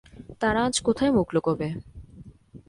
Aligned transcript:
তারা 0.41 0.59
আজ 0.63 0.75
কোথায় 0.87 1.11
মুখ 1.11 1.27
লুকোবে? 1.35 1.67